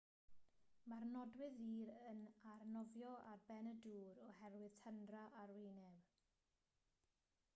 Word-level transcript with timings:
mae'r 0.91 1.03
nodwydd 1.15 1.57
ddur 1.65 1.91
yn 2.11 2.23
arnofio 2.53 3.11
ar 3.33 3.43
ben 3.51 3.69
y 3.71 3.73
dŵr 3.85 4.19
oherwydd 4.31 4.81
tyndra 4.87 5.23
arwyneb 5.43 6.11